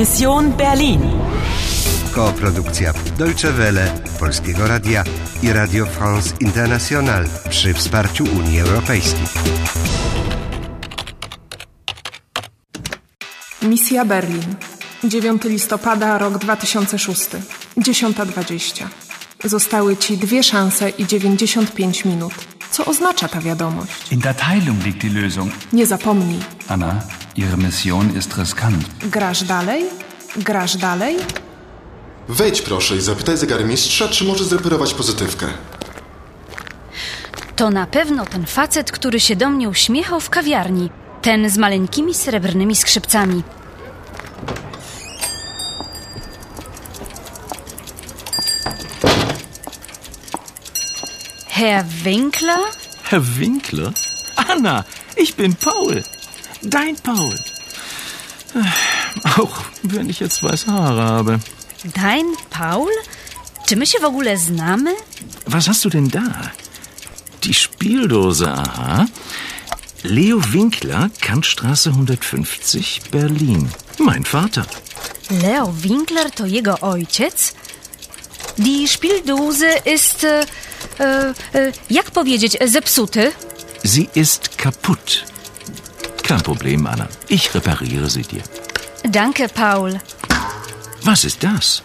Mission 0.00 0.52
Berlin. 0.56 1.00
Koprodukcja 2.14 2.92
Deutsche 3.18 3.52
Welle, 3.52 3.92
Polskiego 4.18 4.66
Radia 4.66 5.04
i 5.42 5.52
Radio 5.52 5.86
France 5.86 6.34
International 6.40 7.28
przy 7.50 7.74
wsparciu 7.74 8.24
Unii 8.24 8.60
Europejskiej. 8.60 9.26
Misja 13.62 14.04
Berlin. 14.04 14.56
9 15.04 15.44
listopada, 15.44 16.18
rok 16.18 16.38
2006. 16.38 17.28
10.20. 17.76 18.86
Zostały 19.44 19.96
ci 19.96 20.16
dwie 20.18 20.42
szanse 20.42 20.88
i 20.90 21.06
95 21.06 22.04
minut. 22.04 22.34
Co 22.70 22.84
oznacza 22.84 23.28
ta 23.28 23.40
wiadomość? 23.40 24.12
In 24.12 24.20
der 24.20 24.34
Teilung 24.34 24.84
liegt 24.84 25.00
die 25.00 25.10
Lösung. 25.10 25.52
Nie 25.72 25.86
zapomnij. 25.86 26.38
Anna, 26.68 27.02
Ihre 27.36 27.56
Mission 27.56 28.16
ist 28.18 28.36
riskant. 28.38 28.84
Grasz 29.02 29.42
dalej? 29.42 29.84
Grasz 30.36 30.76
dalej? 30.76 31.16
Wejdź 32.28 32.62
proszę 32.62 32.96
i 32.96 33.00
zapytaj 33.00 33.36
zegarmistrza, 33.36 34.08
czy 34.08 34.24
może 34.24 34.44
zreperować 34.44 34.94
pozytywkę. 34.94 35.46
To 37.56 37.70
na 37.70 37.86
pewno 37.86 38.26
ten 38.26 38.46
facet, 38.46 38.92
który 38.92 39.20
się 39.20 39.36
do 39.36 39.50
mnie 39.50 39.68
uśmiechał 39.68 40.20
w 40.20 40.30
kawiarni. 40.30 40.90
Ten 41.22 41.50
z 41.50 41.58
maleńkimi 41.58 42.14
srebrnymi 42.14 42.76
skrzypcami. 42.76 43.42
Herr 51.48 51.84
Winkler? 52.04 52.58
Herr 53.02 53.22
Winkler? 53.22 53.92
Anna, 54.36 54.84
ich 55.16 55.36
bin 55.36 55.54
Paul. 55.54 56.02
Dein 56.62 56.96
Paul. 56.96 57.38
Auch 59.38 59.62
wenn 59.82 60.10
ich 60.10 60.20
jetzt 60.20 60.42
weiße 60.42 60.72
Haare 60.72 61.02
habe. 61.02 61.40
Dein 61.94 62.26
Paul? 62.50 62.90
Czy 63.66 63.76
my 63.76 63.86
się 63.86 63.98
w 63.98 64.04
ogóle 64.04 64.38
znamy? 64.38 64.94
Was 65.46 65.66
hast 65.68 65.84
du 65.84 65.90
denn 65.90 66.08
da? 66.08 66.50
Die 67.42 67.54
Spieldose, 67.54 68.52
aha. 68.52 69.06
Leo 70.04 70.40
Winkler, 70.40 71.10
Kantstraße 71.20 71.90
150, 71.90 73.00
Berlin. 73.10 73.68
Mein 73.98 74.24
Vater. 74.24 74.64
Leo 75.30 75.72
Winkler 75.72 76.30
to 76.30 76.46
jego 76.46 76.80
ojciec? 76.80 77.54
Die 78.58 78.88
Spieldose 78.88 79.66
ist, 79.84 80.24
e, 80.24 80.44
e, 81.54 81.72
jak 81.90 82.10
powiedzieć, 82.10 82.58
zepsuty? 82.66 83.32
Sie 83.84 84.08
ist 84.14 84.56
kaputt. 84.56 85.24
Kein 86.30 86.42
Problem, 86.42 86.86
Anna. 86.86 87.08
Ich 87.26 87.52
repariere 87.52 88.08
sie 88.08 88.22
dir. 88.22 88.44
Danke, 89.02 89.48
Paul. 89.48 90.00
Was 91.02 91.24
ist 91.24 91.42
das? 91.42 91.82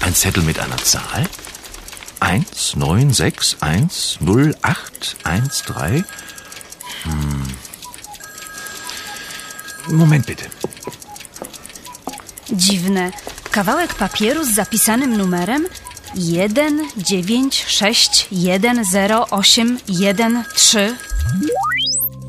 Ein 0.00 0.12
Zettel 0.12 0.42
mit 0.42 0.58
einer 0.58 0.76
Zahl? 0.78 1.28
1, 2.18 2.74
9, 2.74 3.12
6, 3.12 3.58
1, 3.60 4.18
0, 4.18 4.56
8, 4.62 5.16
1, 5.22 5.62
3. 5.66 6.04
Hm. 7.04 7.46
Moment 9.86 10.26
bitte. 10.26 10.46
Dziwne. 12.48 13.12
Kawałek 13.52 13.94
papieru 13.94 14.44
z 14.44 14.54
zapisanym 14.54 15.16
numerem 15.16 15.66
1 16.16 16.88
9 16.96 17.64
6 17.68 18.26
1 18.32 18.84
0 18.84 19.26
8 19.30 19.78
1 19.88 20.44
3. 20.54 20.96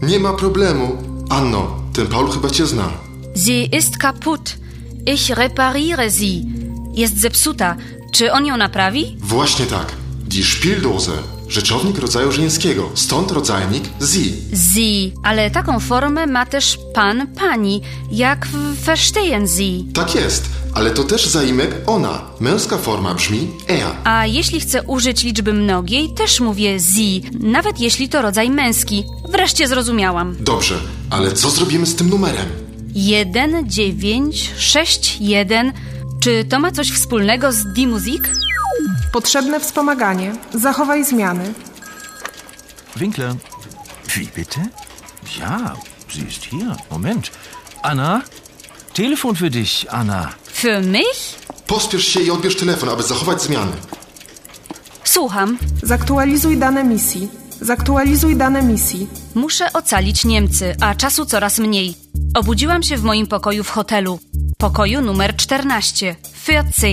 Nie 0.02 0.20
ma 0.20 0.34
problemu. 0.34 0.98
Anno, 1.30 1.76
ten 1.94 2.08
Paul 2.08 2.32
chyba 2.32 2.50
cię 2.50 2.66
zna. 2.68 2.90
Sie 3.36 3.64
ist 3.78 3.98
kaputt. 3.98 4.56
Ich 5.06 5.30
repariere 5.30 6.12
sie. 6.12 6.42
Jest 6.94 7.20
zepsuta. 7.22 7.76
Czy 8.12 8.32
on 8.32 8.46
ją 8.46 8.58
naprawi? 8.58 9.18
Właśnie 9.20 9.66
tak. 9.66 9.92
Die 10.28 10.44
Spieldose. 10.44 11.12
Rzeczownik 11.52 11.98
rodzaju 11.98 12.32
żeńskiego. 12.32 12.90
Stąd 12.96 13.32
rodzajnik 13.32 13.84
sie. 13.84 14.24
Sie, 14.74 15.12
ale 15.24 15.52
taką 15.52 15.80
formę 15.80 16.28
ma 16.28 16.46
też 16.46 16.78
pan, 16.94 17.28
pani, 17.28 17.82
jak 18.12 18.48
w 18.48 18.84
verstehen 18.86 19.48
Sie. 19.48 19.94
Tak 19.94 20.16
jest, 20.16 20.50
ale 20.74 20.92
to 20.92 21.04
też 21.04 21.28
zaimek 21.28 21.76
ona. 21.88 22.22
Męska 22.40 22.78
forma 22.78 23.14
brzmi 23.14 23.48
er. 23.68 23.86
A 24.04 24.26
jeśli 24.26 24.60
chcę 24.60 24.84
użyć 24.84 25.24
liczby 25.24 25.54
mnogiej, 25.54 26.14
też 26.14 26.40
mówię 26.40 26.80
Sie, 26.80 27.30
nawet 27.40 27.80
jeśli 27.80 28.10
to 28.10 28.22
rodzaj 28.22 28.50
męski. 28.50 29.04
Wreszcie 29.30 29.68
zrozumiałam. 29.68 30.36
Dobrze, 30.40 30.76
ale 31.10 31.32
co 31.32 31.50
zrobimy 31.50 31.86
z 31.86 31.96
tym 31.96 32.10
numerem? 32.10 32.46
1, 32.96 33.70
9, 33.70 34.52
6, 34.58 35.18
1. 35.20 35.74
Czy 36.20 36.46
to 36.50 36.60
ma 36.60 36.72
coś 36.72 36.92
wspólnego 36.92 37.52
z 37.52 37.74
Die 37.74 37.88
Musik? 37.88 38.30
Potrzebne 39.12 39.60
wspomaganie. 39.60 40.36
Zachowaj 40.54 41.06
zmiany. 41.06 41.54
Winkler. 42.96 43.34
Wie 44.16 44.26
bitte? 44.36 44.60
Ja, 45.40 45.76
sie 46.10 46.22
ist 46.22 46.44
hier. 46.44 46.76
Moment. 46.92 47.32
Anna? 47.84 48.22
Telefon 48.94 49.36
für 49.36 49.50
dich, 49.50 49.86
Anna. 49.90 50.30
Für 50.54 50.82
mich? 50.82 51.36
Pospiesz 51.68 52.08
się 52.08 52.22
i 52.22 52.32
odbierz 52.32 52.56
telefon, 52.56 52.90
aby 52.90 53.04
zachować 53.04 53.42
zmiany. 53.42 53.72
Słucham. 55.04 55.58
Zaktualizuj 55.84 56.58
dane 56.58 56.84
misji. 56.84 57.30
Zaktualizuj 57.62 58.36
dane 58.36 58.62
misji. 58.62 59.08
Muszę 59.36 59.74
ocalić 59.74 60.26
Niemcy, 60.26 60.76
a 60.82 60.96
czasu 60.96 61.26
coraz 61.26 61.60
mniej. 61.60 61.96
Obudziłam 62.36 62.84
się 62.84 62.98
w 62.98 63.04
moim 63.04 63.28
pokoju 63.28 63.64
w 63.64 63.70
hotelu. 63.70 64.20
Pokoju 64.58 65.02
numer 65.02 65.36
14, 65.36 66.16
14, 66.44 66.88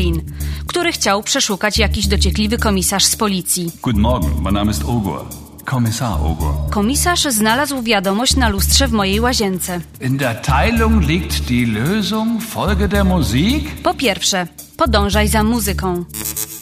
który 0.68 0.92
chciał 0.92 1.22
przeszukać 1.22 1.78
jakiś 1.78 2.06
dociekliwy 2.06 2.58
komisarz 2.58 3.04
z 3.04 3.16
policji. 3.16 3.72
Guten 3.82 4.00
Morgen, 4.00 4.30
mein 4.42 4.54
Name 4.54 4.70
ist 4.70 4.82
Ogur. 4.84 5.24
Kommissar 5.64 6.12
Ogur. 6.24 6.54
Komisarz 6.70 7.22
znalazł 7.22 7.82
wiadomość 7.82 8.36
na 8.36 8.48
lustrze 8.48 8.88
w 8.88 8.92
mojej 8.92 9.20
łazience. 9.20 9.80
In 10.00 10.16
der 10.16 10.36
Teilung 10.42 11.08
liegt 11.08 11.40
die 11.40 11.66
Lösung. 11.66 12.42
Folge 12.42 12.88
der 12.88 13.04
Musik. 13.04 13.82
Po 13.82 13.94
pierwsze, 13.94 14.46
podążaj 14.76 15.28
za 15.28 15.42
muzyką. 15.42 16.04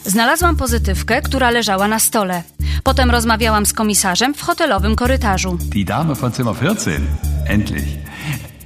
Znalazłam 0.04 0.56
pozytywkę, 0.56 1.22
która 1.22 1.50
leżała 1.50 1.88
na 1.88 1.98
stole. 1.98 2.42
Potem 2.82 3.10
rozmawiałam 3.10 3.66
z 3.66 3.72
komisarzem 3.72 4.34
w 4.34 4.42
hotelowym 4.42 4.96
korytarzu. 4.96 5.58
Die 5.60 5.84
Dame 5.84 6.14
von 6.14 6.32
Zimmer 6.32 6.56
14. 6.56 7.00
Endlich. 7.46 7.84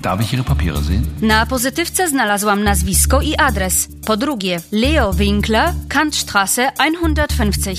Darf 0.02 0.20
ich 0.20 0.32
Ihre 0.32 0.44
Papiere 0.44 0.82
sehen? 0.82 1.06
Na 1.22 1.46
pozytywce 1.46 2.08
znalazłam 2.08 2.62
nazwisko 2.64 3.22
i 3.22 3.36
adres. 3.36 3.88
Po 4.06 4.16
drugie, 4.16 4.60
Leo 4.72 5.12
Winkler, 5.12 5.72
Kantstraße 5.88 6.72
150. 6.74 7.78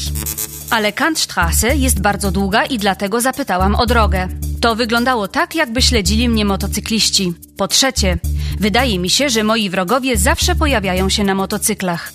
Ale 0.69 0.91
Kantstraße 0.91 1.75
jest 1.75 2.01
bardzo 2.01 2.31
długa 2.31 2.65
i 2.65 2.77
dlatego 2.77 3.21
zapytałam 3.21 3.75
o 3.75 3.85
drogę. 3.85 4.27
To 4.61 4.75
wyglądało 4.75 5.27
tak, 5.27 5.55
jakby 5.55 5.81
śledzili 5.81 6.29
mnie 6.29 6.45
motocykliści. 6.45 7.33
Po 7.57 7.67
trzecie, 7.67 8.17
wydaje 8.59 8.99
mi 8.99 9.09
się, 9.09 9.29
że 9.29 9.43
moi 9.43 9.69
wrogowie 9.69 10.17
zawsze 10.17 10.55
pojawiają 10.55 11.09
się 11.09 11.23
na 11.23 11.35
motocyklach. 11.35 12.13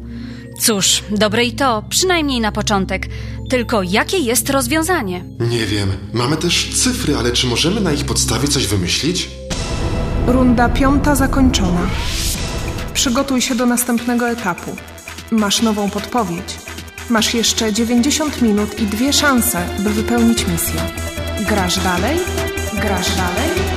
Cóż, 0.61 1.03
dobre 1.11 1.45
i 1.45 1.53
to, 1.53 1.83
przynajmniej 1.89 2.41
na 2.41 2.53
początek. 2.53 3.07
Tylko 3.51 3.83
jakie 3.83 4.19
jest 4.19 4.51
rozwiązanie? 4.51 5.25
Nie 5.51 5.67
wiem. 5.67 5.93
Mamy 6.13 6.37
też 6.37 6.71
cyfry, 6.75 7.17
ale 7.17 7.33
czy 7.33 7.47
możemy 7.47 7.81
na 7.81 7.93
ich 7.93 8.05
podstawie 8.05 8.49
coś 8.49 8.67
wymyślić? 8.67 9.29
Runda 10.27 10.69
piąta 10.69 11.15
zakończona. 11.15 11.81
Przygotuj 13.01 13.41
się 13.41 13.55
do 13.55 13.67
następnego 13.67 14.29
etapu. 14.31 14.77
Masz 15.31 15.63
nową 15.63 15.91
podpowiedź. 15.91 16.59
Masz 17.11 17.35
jeszcze 17.35 17.73
90 17.73 18.43
minut 18.43 18.81
i 18.81 18.87
dwie 18.87 19.13
szanse, 19.13 19.67
by 19.79 19.91
wypełnić 19.91 20.47
misję. 20.47 20.81
Grasz 21.49 21.79
dalej? 21.79 22.19
Grasz 22.75 23.17
dalej? 23.17 23.70